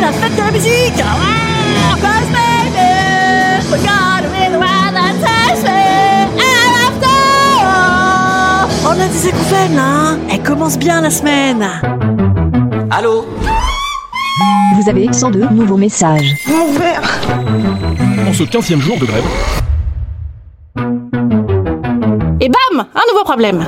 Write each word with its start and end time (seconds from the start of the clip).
C'était 0.00 0.12
la 0.12 0.18
fête 0.18 0.36
de 0.36 0.40
la 0.40 0.50
musique. 0.50 1.02
Ah, 1.02 1.94
Cosplay 1.94 2.70
Regarde 3.70 4.24
les 4.32 4.56
doigts 4.56 4.90
d'un 4.94 5.10
On 8.82 8.92
a 8.92 9.06
des 9.06 9.28
acouphènes, 9.28 9.76
là 9.76 9.82
hein. 9.84 10.18
Elle 10.30 10.42
commence 10.42 10.78
bien 10.78 11.02
la 11.02 11.10
semaine. 11.10 11.68
Allô? 12.90 13.26
Vous 14.76 14.88
avez 14.88 15.12
102 15.12 15.48
nouveaux 15.50 15.76
messages. 15.76 16.34
Mon 16.48 16.72
verre. 16.72 17.02
En 18.26 18.32
ce 18.32 18.44
15e 18.44 18.80
jour 18.80 18.98
de 18.98 19.04
grève, 19.04 19.24
Et 22.40 22.48
bam! 22.48 22.86
Un 22.94 23.12
nouveau 23.12 23.24
problème 23.24 23.66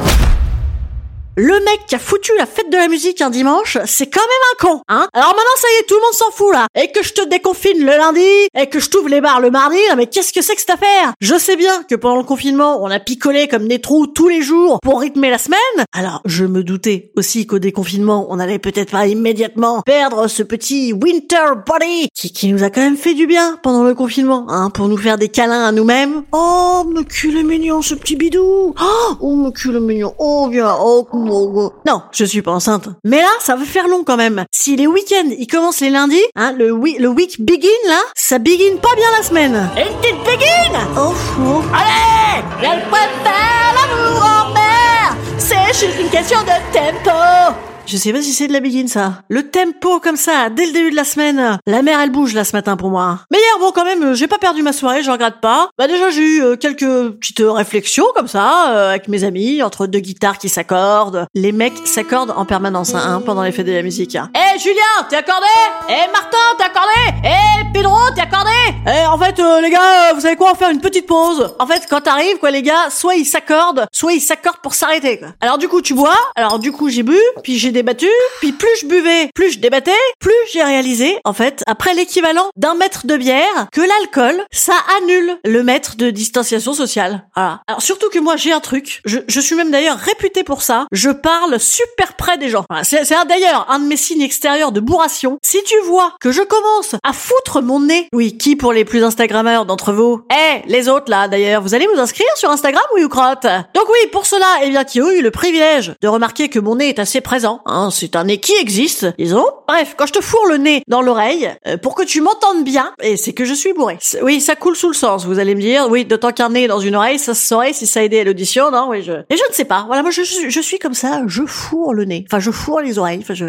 le 1.37 1.55
mec 1.55 1.87
qui 1.87 1.95
a 1.95 1.99
foutu 1.99 2.33
la 2.37 2.45
fête 2.45 2.71
de 2.71 2.77
la 2.77 2.89
musique 2.89 3.23
un 3.23 3.31
dimanche, 3.31 3.79
c'est 3.87 4.07
quand 4.07 4.21
même 4.21 4.29
un 4.53 4.67
con, 4.67 4.83
hein. 4.89 5.09
Alors 5.15 5.31
maintenant, 5.31 5.57
ça 5.57 5.69
y 5.69 5.81
est, 5.81 5.87
tout 5.87 5.95
le 5.95 6.01
monde 6.01 6.13
s'en 6.13 6.31
fout, 6.31 6.53
là. 6.53 6.67
Et 6.75 6.93
que 6.93 7.03
je 7.03 7.13
te 7.15 7.27
déconfine 7.27 7.79
le 7.79 7.97
lundi, 7.97 8.49
et 8.59 8.67
que 8.67 8.81
je 8.81 8.91
t'ouvre 8.91 9.09
les 9.09 9.23
bars 9.23 9.41
le 9.41 9.51
mardi, 9.51 9.79
là, 9.89 9.97
mais 9.97 10.07
qu'est-ce 10.07 10.33
que 10.33 10.43
c'est 10.43 10.55
que 10.55 10.61
cette 10.61 10.71
affaire? 10.71 11.15
Je 11.21 11.39
sais 11.39 11.57
bien 11.57 11.85
que 11.85 11.95
pendant 11.95 12.19
le 12.19 12.23
confinement, 12.25 12.83
on 12.83 12.91
a 12.91 13.01
picolé 13.01 13.49
comme 13.49 13.67
des 13.67 13.81
trous 13.81 14.07
tous 14.07 14.29
les 14.29 14.43
jours 14.43 14.79
pour 14.83 15.01
rythmer 15.01 15.31
la 15.31 15.39
semaine, 15.39 15.59
alors 15.93 16.21
je 16.27 16.45
me 16.45 16.63
doutais 16.63 17.13
aussi 17.17 17.47
qu'au 17.47 17.59
déconfinement, 17.59 18.27
on 18.29 18.39
allait 18.39 18.59
peut-être 18.59 18.91
pas 18.91 19.07
immédiatement 19.07 19.81
perdre 19.83 20.29
ce 20.29 20.43
petit 20.43 20.93
winter 20.93 21.55
body 21.67 22.09
qui, 22.15 22.33
qui 22.33 22.53
nous 22.53 22.63
a 22.63 22.69
quand 22.69 22.83
même 22.83 22.97
fait 22.97 23.15
du 23.15 23.27
bien 23.27 23.59
pendant 23.63 23.85
le 23.85 23.95
confinement, 23.95 24.47
hein, 24.49 24.69
pour 24.69 24.89
nous 24.89 24.99
faire 24.99 25.17
des 25.17 25.29
câlins 25.29 25.65
à 25.65 25.73
nous-mêmes. 25.73 26.25
Oh, 26.33 26.85
me 26.87 27.03
cul 27.03 27.43
mignon, 27.43 27.81
ce 27.81 27.95
petit 27.95 28.17
bidou. 28.17 28.75
Oh, 28.79 29.15
oh 29.21 29.35
me 29.35 29.51
cul 29.51 29.71
mignon, 29.81 30.15
oh, 30.19 30.49
viens, 30.51 30.77
oh, 30.79 31.09
non, 31.25 32.03
je 32.13 32.25
suis 32.25 32.43
pas 32.43 32.53
enceinte. 32.53 32.89
Mais 33.05 33.19
là, 33.19 33.29
ça 33.41 33.57
va 33.57 33.65
faire 33.65 33.89
long 33.89 34.05
quand 34.05 34.17
même. 34.17 34.45
Si 34.51 34.77
les 34.77 34.87
week-ends, 34.87 35.31
ils 35.39 35.47
commencent 35.47 35.81
les 35.81 35.91
lundis, 35.91 36.23
hein, 36.37 36.53
le, 36.57 36.71
week, 36.73 36.99
le 36.99 37.09
week 37.09 37.41
begin 37.45 37.69
là, 37.89 37.99
ça 38.15 38.39
begin 38.39 38.77
pas 38.81 38.95
bien 38.97 39.07
la 39.17 39.23
semaine. 39.23 39.71
Une 39.77 39.97
petite 39.99 40.25
begin 40.25 40.79
Oh, 40.97 41.13
oh. 41.41 41.63
Allez 41.73 42.45
Elle 42.63 42.83
préfère 42.89 43.75
l'amour 43.75 44.23
en 44.23 44.55
mer 44.55 45.17
C'est 45.39 45.87
juste 45.87 46.01
une 46.01 46.11
question 46.11 46.41
de 46.43 46.73
tempo 46.73 47.72
je 47.93 47.99
sais 47.99 48.11
pas 48.11 48.23
si 48.23 48.33
c'est 48.33 48.49
de 48.49 48.55
la 48.55 48.61
begin 48.61 48.87
ça. 48.87 49.21
Le 49.29 49.51
tempo 49.51 50.01
comme 50.01 50.17
ça, 50.17 50.49
dès 50.49 50.65
le 50.65 50.73
début 50.73 50.91
de 50.93 50.97
la 50.97 51.05
semaine. 51.05 51.59
La 51.67 51.83
mer 51.83 52.01
elle 52.01 52.09
bouge 52.09 52.33
là 52.33 52.43
ce 52.43 52.57
matin 52.57 52.79
pour 52.79 52.89
moi. 52.89 53.19
Mais 53.31 53.37
hier 53.37 53.59
bon 53.61 53.71
quand 53.71 53.85
même, 53.85 54.15
j'ai 54.15 54.29
pas 54.29 54.39
perdu 54.39 54.63
ma 54.63 54.73
soirée, 54.73 55.03
je 55.03 55.11
regrette 55.11 55.43
pas. 55.43 55.69
Bah 55.77 55.89
déjà 55.89 56.09
j'ai 56.09 56.23
eu 56.23 56.43
euh, 56.43 56.57
quelques 56.57 56.87
petites 56.87 57.43
réflexions 57.45 58.07
comme 58.17 58.29
ça 58.29 58.71
euh, 58.71 58.89
avec 58.89 59.09
mes 59.09 59.25
amis 59.25 59.63
entre 59.63 59.87
deux 59.87 59.99
guitares 59.99 60.39
qui 60.39 60.49
s'accordent. 60.49 61.27
Les 61.35 61.53
mecs 61.53 61.87
s'accordent 61.87 62.33
en 62.35 62.47
permanence 62.47 62.95
hein, 62.95 63.23
pendant 63.27 63.43
les 63.43 63.53
fêtes 63.53 63.67
de 63.67 63.73
la 63.73 63.83
musique. 63.83 64.17
Eh 64.17 64.59
Julien, 64.59 65.07
t'es 65.11 65.17
accordé? 65.17 65.47
Eh 65.91 66.11
Martin, 66.13 66.39
t'es 66.57 66.65
accordé? 66.65 67.27
Eh 67.27 67.75
Pedro, 67.75 67.99
t'es 68.15 68.23
accordé? 68.23 68.51
Eh 68.87 69.07
en 69.07 69.19
fait 69.19 69.39
euh, 69.39 69.61
les 69.61 69.69
gars, 69.69 70.15
vous 70.15 70.23
savez 70.23 70.37
quoi, 70.37 70.49
on 70.49 70.53
va 70.53 70.59
faire 70.59 70.71
une 70.71 70.81
petite 70.81 71.07
pause. 71.07 71.55
En 71.59 71.67
fait 71.67 71.87
quand 71.91 72.01
t'arrives 72.01 72.39
quoi 72.39 72.51
les 72.51 72.63
gars, 72.63 72.89
soit 72.89 73.17
ils 73.17 73.27
s'accordent, 73.27 73.85
soit 73.93 74.15
ils 74.15 74.23
s'accordent 74.23 74.63
pour 74.63 74.73
s'arrêter. 74.73 75.21
Alors 75.43 75.59
du 75.59 75.69
coup 75.69 75.83
tu 75.83 75.93
bois, 75.93 76.17
alors 76.37 76.59
du 76.59 76.73
coup 76.73 76.89
j'ai 76.89 77.03
bu, 77.03 77.19
puis 77.43 77.59
j'ai 77.59 77.82
débattu, 77.83 78.09
puis 78.41 78.53
plus 78.53 78.69
je 78.81 78.87
buvais, 78.87 79.29
plus 79.35 79.51
je 79.51 79.59
débattais, 79.59 79.91
plus 80.21 80.33
j'ai 80.53 80.63
réalisé, 80.63 81.19
en 81.25 81.33
fait, 81.33 81.65
après 81.67 81.95
l'équivalent 81.95 82.49
d'un 82.57 82.75
mètre 82.75 83.07
de 83.09 83.17
bière, 83.17 83.67
que 83.73 83.81
l'alcool, 83.81 84.41
ça 84.53 84.75
annule 84.99 85.37
le 85.45 85.65
mètre 85.65 85.97
de 85.97 86.11
distanciation 86.11 86.75
sociale. 86.75 87.27
Alors 87.35 87.83
surtout 87.83 88.09
que 88.09 88.21
moi 88.21 88.37
j'ai 88.37 88.53
un 88.53 88.61
truc, 88.61 89.01
je, 89.05 89.19
je 89.27 89.41
suis 89.41 89.57
même 89.57 89.73
d'ailleurs 89.73 89.97
réputé 89.97 90.45
pour 90.45 90.63
ça, 90.63 90.87
je 90.93 91.11
parle 91.11 91.59
super 91.59 92.15
près 92.15 92.39
des 92.39 92.51
gens. 92.51 92.65
C'est 92.85 93.03
d'ailleurs 93.29 93.67
un 93.69 93.81
de 93.81 93.87
mes 93.87 93.97
signes 93.97 94.23
extérieurs 94.23 94.71
de 94.71 94.79
bourration. 94.79 95.39
Si 95.43 95.63
tu 95.65 95.75
vois 95.85 96.15
que 96.21 96.31
je 96.31 96.43
commence 96.43 96.95
à 97.03 97.13
foutre 97.13 97.63
mon 97.63 97.81
nez, 97.81 98.07
oui, 98.13 98.39
qui 98.39 98.55
pour 98.55 98.73
les 98.73 98.85
plus 98.85 99.03
Instagrammeurs 99.03 99.67
d'entre 99.67 99.93
vous? 99.93 100.23
Eh, 100.31 100.63
les 100.69 100.89
autres 100.89 101.11
là 101.11 101.27
d'ailleurs, 101.27 101.63
vous 101.63 101.75
allez 101.75 101.89
vous 101.93 102.01
inscrire 102.01 102.29
sur 102.37 102.51
Instagram, 102.51 102.85
ou 102.97 103.09
crotte? 103.09 103.47
Donc 103.75 103.89
oui, 103.89 104.09
pour 104.13 104.27
cela, 104.27 104.47
eh 104.63 104.71
bien 104.71 104.85
qui 104.85 105.03
ont 105.03 105.11
eu 105.11 105.21
le 105.21 105.33
privilège 105.33 105.95
de 106.01 106.09
remarquer 106.09 106.49
que 106.49 106.61
mon 106.61 106.77
nez 106.77 106.91
est 106.91 106.99
assez 107.01 107.21
présent, 107.21 107.61
Hein, 107.67 107.91
c'est 107.91 108.17
un 108.17 108.25
nez 108.25 108.39
qui 108.39 108.53
existe, 108.61 109.07
disons. 109.19 109.47
Bref, 109.69 109.95
quand 109.97 110.07
je 110.07 110.13
te 110.13 110.21
fourre 110.21 110.47
le 110.47 110.57
nez 110.57 110.83
dans 110.89 111.03
l'oreille, 111.03 111.51
euh, 111.67 111.77
pour 111.77 111.95
que 111.95 112.03
tu 112.03 112.21
m'entendes 112.21 112.65
bien, 112.65 112.93
et 113.03 113.17
c'est 113.17 113.33
que 113.33 113.45
je 113.45 113.55
suis 113.55 113.73
bourré. 113.73 113.99
Oui, 114.23 114.41
ça 114.41 114.57
coule 114.57 114.77
sous 114.77 114.89
le 114.89 114.95
sens, 114.95 115.25
vous 115.25 115.39
allez 115.39 115.55
me 115.55 115.61
dire. 115.61 115.89
Oui, 115.91 116.05
d'autant 116.05 116.33
qu'un 116.33 116.51
nez 116.51 116.67
dans 116.67 116.81
une 116.81 116.97
oreille, 116.97 117.19
ça 117.19 117.35
se 117.35 117.47
saurait 117.47 117.73
si 117.73 117.87
ça 117.87 118.03
aidait 118.03 118.21
à 118.21 118.25
l'audition, 118.25 118.71
non? 118.71 118.91
Je... 118.95 119.13
Et 119.31 119.37
je 119.37 119.49
ne 119.49 119.55
sais 119.55 119.65
pas. 119.65 119.85
Voilà, 119.87 120.03
moi, 120.03 120.11
je, 120.11 120.23
je 120.23 120.61
suis 120.61 120.79
comme 120.79 120.95
ça, 120.95 121.23
je 121.27 121.45
fourre 121.47 121.95
le 121.95 122.05
nez. 122.05 122.25
Enfin, 122.29 122.41
je 122.41 122.51
fourre 122.51 122.81
les 122.81 122.99
oreilles. 122.99 123.21
Enfin, 123.23 123.35
je... 123.35 123.47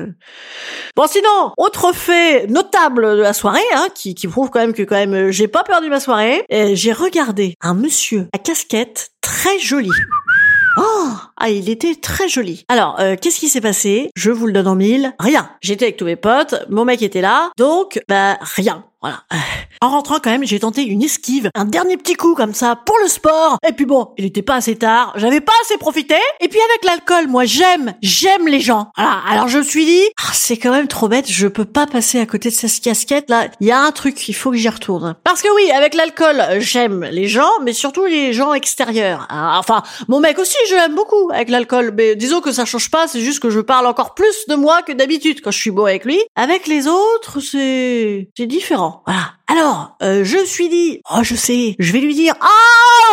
Bon, 0.96 1.07
sinon, 1.07 1.52
autre 1.57 1.94
fait 1.94 2.47
notable 2.47 3.18
de 3.18 3.22
la 3.22 3.34
soirée, 3.34 3.59
hein, 3.75 3.88
qui, 3.94 4.16
qui 4.16 4.28
prouve 4.28 4.50
quand 4.50 4.59
même 4.59 4.73
que 4.73 4.84
quand 4.84 4.96
même 4.96 5.31
j'ai 5.31 5.47
pas 5.47 5.63
perdu 5.63 5.90
ma 5.90 6.00
soirée. 6.00 6.46
J'ai 6.50 6.94
regardé 6.94 7.56
un 7.62 7.73
monsieur 7.73 8.28
à 8.34 8.38
casquette 8.38 9.09
très 9.22 9.57
joli. 9.59 9.90
Oh 10.78 11.09
Ah, 11.38 11.50
il 11.50 11.69
était 11.69 11.95
très 11.95 12.28
joli. 12.28 12.66
Alors, 12.67 13.00
euh, 13.00 13.16
qu'est-ce 13.19 13.39
qui 13.39 13.50
s'est 13.50 13.61
passé? 13.61 14.09
Je 14.16 14.31
vous 14.31 14.47
le 14.47 14.53
donne 14.53 14.67
en 14.67 14.75
mille. 14.75 15.13
Rien. 15.19 15.50
J'étais 15.61 15.85
avec 15.85 15.97
tous 15.97 16.06
mes 16.06 16.16
potes, 16.16 16.56
mon 16.69 16.85
mec 16.85 17.01
était 17.01 17.22
là, 17.22 17.51
donc, 17.57 18.01
bah, 18.07 18.38
rien. 18.41 18.85
Voilà. 19.03 19.22
En 19.81 19.90
rentrant 19.90 20.19
quand 20.24 20.31
même, 20.31 20.46
j'ai 20.46 20.59
tenté 20.59 20.84
une 20.84 21.03
esquive, 21.03 21.50
un 21.56 21.66
dernier 21.66 21.97
petit 21.97 22.14
coup 22.14 22.36
comme 22.36 22.53
ça 22.53 22.78
pour 22.86 22.97
le 23.03 23.09
sport. 23.09 23.58
Et 23.68 23.74
puis 23.74 23.86
bon, 23.86 24.14
il 24.18 24.24
était 24.24 24.41
pas 24.41 24.56
assez 24.56 24.78
tard, 24.78 25.12
j'avais 25.18 25.41
pas 25.41 25.52
assez 25.64 25.78
profité. 25.78 26.16
Et 26.40 26.47
puis 26.47 26.59
avec 26.69 26.86
l'alcool, 26.86 27.28
moi 27.28 27.44
j'aime, 27.44 27.94
j'aime 28.02 28.47
les 28.47 28.62
gens. 28.62 28.91
Voilà. 28.96 29.19
Alors 29.30 29.50
je 29.50 29.58
me 29.58 29.64
suis 29.64 29.86
dit, 29.86 30.03
ah, 30.22 30.31
c'est 30.34 30.56
quand 30.56 30.72
même 30.72 30.88
trop 30.88 31.09
bête, 31.09 31.30
je 31.30 31.47
peux 31.47 31.66
pas 31.66 31.86
passer 31.86 32.19
à 32.19 32.25
côté 32.25 32.47
de 32.50 32.53
cette 32.53 32.81
casquette 32.81 33.30
là. 33.30 33.47
Il 33.59 33.68
y 33.68 33.72
a 33.72 33.79
un 33.82 33.91
truc, 33.91 34.29
il 34.29 34.34
faut 34.34 34.52
que 34.52 34.58
j'y 34.58 34.70
retourne. 34.70 35.16
Parce 35.26 35.41
que 35.41 35.53
oui, 35.53 35.70
avec 35.72 35.96
l'alcool, 35.96 36.41
j'aime 36.59 37.03
les 37.11 37.28
gens, 37.28 37.52
mais 37.61 37.73
surtout 37.73 38.06
les 38.06 38.32
gens 38.32 38.53
extérieurs. 38.53 39.28
Ah, 39.29 39.58
Enfin, 39.59 39.84
mon 40.08 40.20
mec 40.20 40.40
aussi, 40.40 40.58
je 40.70 40.76
l'aime 40.76 40.96
beaucoup 40.96 41.29
avec 41.34 41.49
l'alcool. 41.49 41.94
Mais 41.97 42.16
disons 42.16 42.41
que 42.41 42.52
ça 42.52 42.66
change 42.66 42.90
pas, 42.90 43.08
c'est 43.08 43.22
juste 43.22 43.40
que 43.41 43.49
je 43.49 43.59
parle 43.59 43.85
encore 43.88 44.14
plus 44.14 44.46
de 44.47 44.56
moi 44.56 44.82
que 44.82 44.91
d'habitude 44.94 45.41
quand 45.41 45.52
je 45.52 45.59
suis 45.59 45.72
beau 45.72 45.85
avec 45.85 46.06
lui. 46.06 46.20
Avec 46.35 46.67
les 46.67 46.88
autres, 46.88 47.40
c'est 47.40 48.29
c'est 48.38 48.46
différent. 48.46 48.92
Voilà. 49.05 49.34
Alors, 49.47 49.97
euh, 50.01 50.23
je 50.23 50.37
me 50.37 50.45
suis 50.45 50.69
dit, 50.69 51.01
oh 51.11 51.19
je 51.22 51.35
sais, 51.35 51.75
je 51.78 51.93
vais 51.93 51.99
lui 51.99 52.16
dire, 52.16 52.34
ah 52.41 52.47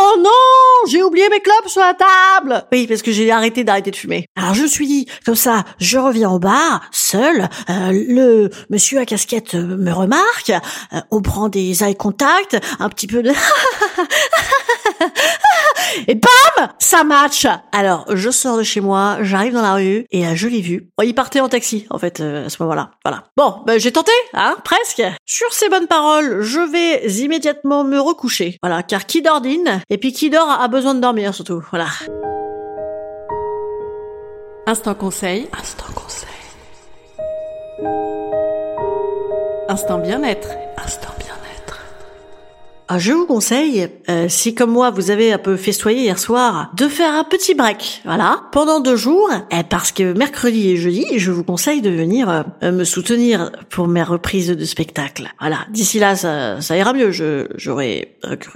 oh 0.00 0.14
non, 0.18 0.88
j'ai 0.88 1.02
oublié 1.02 1.28
mes 1.28 1.40
clopes 1.40 1.68
sur 1.68 1.80
la 1.80 1.94
table. 1.94 2.64
Oui, 2.72 2.86
parce 2.86 3.02
que 3.02 3.12
j'ai 3.12 3.30
arrêté 3.30 3.64
d'arrêter 3.64 3.90
de 3.90 3.96
fumer. 3.96 4.26
Alors 4.36 4.54
je 4.54 4.62
me 4.62 4.66
suis 4.66 4.86
dit, 4.86 5.06
comme 5.26 5.34
ça, 5.34 5.64
je 5.78 5.98
reviens 5.98 6.30
au 6.30 6.38
bar, 6.38 6.82
seul, 6.90 7.48
euh, 7.68 7.92
le 7.92 8.50
monsieur 8.70 8.98
à 8.98 9.06
casquette 9.06 9.54
euh, 9.54 9.76
me 9.76 9.92
remarque, 9.92 10.50
euh, 10.92 11.00
on 11.10 11.22
prend 11.22 11.48
des 11.48 11.84
eye 11.84 11.96
contact, 11.96 12.56
un 12.78 12.88
petit 12.88 13.06
peu 13.06 13.22
de... 13.22 13.32
Et 16.10 16.16
bam 16.16 16.68
Ça 16.80 17.04
match 17.04 17.46
Alors, 17.70 18.04
je 18.12 18.30
sors 18.30 18.58
de 18.58 18.64
chez 18.64 18.80
moi, 18.80 19.18
j'arrive 19.20 19.52
dans 19.52 19.62
la 19.62 19.74
rue, 19.74 20.06
et 20.10 20.22
là, 20.22 20.34
je 20.34 20.48
l'ai 20.48 20.60
vu. 20.60 20.90
Oh, 20.98 21.04
il 21.04 21.14
partait 21.14 21.38
en 21.38 21.48
taxi, 21.48 21.86
en 21.88 22.00
fait, 22.00 22.18
euh, 22.18 22.46
à 22.46 22.48
ce 22.48 22.60
moment-là. 22.64 22.90
Voilà. 23.04 23.28
Bon, 23.36 23.62
ben, 23.64 23.78
j'ai 23.78 23.92
tenté, 23.92 24.10
hein, 24.34 24.56
presque. 24.64 25.04
Sur 25.24 25.52
ces 25.52 25.68
bonnes 25.68 25.86
paroles, 25.86 26.40
je 26.40 26.58
vais 26.58 27.06
immédiatement 27.20 27.84
me 27.84 28.00
recoucher. 28.00 28.58
Voilà, 28.60 28.82
car 28.82 29.06
qui 29.06 29.22
dort 29.22 29.40
dîne, 29.40 29.82
et 29.88 29.98
puis 29.98 30.12
qui 30.12 30.30
dort 30.30 30.50
a 30.50 30.66
besoin 30.66 30.96
de 30.96 31.00
dormir, 31.00 31.32
surtout. 31.32 31.62
Voilà. 31.70 31.86
Instant 34.66 34.94
conseil. 34.94 35.48
Instant 35.56 35.92
conseil. 35.94 36.28
Instant 39.68 39.98
bien-être. 39.98 40.48
Instant 40.76 41.10
bien-être. 41.18 41.19
Ah, 42.92 42.98
je 42.98 43.12
vous 43.12 43.24
conseille, 43.24 43.88
euh, 44.08 44.26
si 44.28 44.52
comme 44.52 44.72
moi 44.72 44.90
vous 44.90 45.12
avez 45.12 45.32
un 45.32 45.38
peu 45.38 45.56
festoyé 45.56 46.00
hier 46.02 46.18
soir, 46.18 46.72
de 46.76 46.88
faire 46.88 47.14
un 47.14 47.22
petit 47.22 47.54
break, 47.54 48.02
voilà, 48.04 48.42
pendant 48.50 48.80
deux 48.80 48.96
jours, 48.96 49.30
eh, 49.52 49.62
parce 49.62 49.92
que 49.92 50.12
mercredi 50.12 50.70
et 50.70 50.76
jeudi, 50.76 51.06
je 51.16 51.30
vous 51.30 51.44
conseille 51.44 51.82
de 51.82 51.90
venir 51.90 52.28
euh, 52.64 52.72
me 52.72 52.82
soutenir 52.82 53.52
pour 53.70 53.86
mes 53.86 54.02
reprises 54.02 54.48
de 54.50 54.64
spectacle. 54.64 55.28
Voilà, 55.38 55.58
d'ici 55.70 56.00
là, 56.00 56.16
ça, 56.16 56.60
ça 56.60 56.76
ira 56.76 56.92
mieux. 56.92 57.12
Je 57.12 57.46
j'aurai 57.54 58.16
récu- 58.24 58.48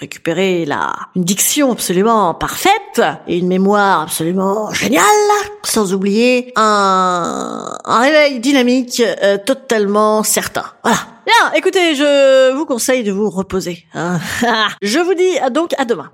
récupéré 0.00 0.64
la 0.64 0.94
une 1.14 1.24
diction 1.24 1.70
absolument 1.70 2.32
parfaite 2.32 3.02
et 3.28 3.36
une 3.36 3.46
mémoire 3.48 4.00
absolument 4.04 4.72
géniale, 4.72 5.02
sans 5.64 5.92
oublier 5.94 6.52
un, 6.56 7.76
un 7.84 8.00
réveil 8.00 8.40
dynamique 8.40 9.02
euh, 9.22 9.38
totalement 9.38 10.22
certain. 10.22 10.64
Voilà. 10.82 10.98
Bien, 11.24 11.52
écoutez, 11.54 11.94
je 11.94 12.52
vous 12.54 12.66
conseille 12.66 13.04
de 13.04 13.12
vous 13.12 13.30
reposer. 13.30 13.86
hein. 13.94 14.18
je 14.82 14.98
vous 14.98 15.14
dis 15.14 15.38
donc 15.52 15.72
à 15.78 15.84
demain. 15.84 16.10